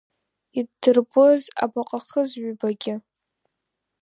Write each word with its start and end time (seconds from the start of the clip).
Иддырбоз 0.59 1.41
абаҟахыз, 1.63 2.29
ҩбагьы… 2.41 2.95